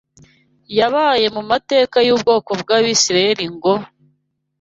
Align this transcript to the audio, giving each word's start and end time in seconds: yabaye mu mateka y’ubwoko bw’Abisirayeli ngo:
yabaye 0.77 1.25
mu 1.35 1.41
mateka 1.51 1.97
y’ubwoko 2.07 2.49
bw’Abisirayeli 2.61 3.45
ngo: 3.55 3.73